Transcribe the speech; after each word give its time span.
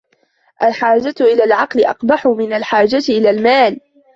الْحَاجَةُ 0.63 1.15
إلَى 1.21 1.43
الْعَقْلِ 1.43 1.85
أَقْبَحُ 1.85 2.27
مِنْ 2.27 2.53
الْحَاجَةِ 2.53 3.01
إلَى 3.09 3.29
الْمَالِ 3.29 3.79